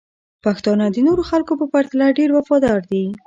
[0.43, 3.03] پښتانه د نورو خلکو په پرتله ډیر وفادار دي.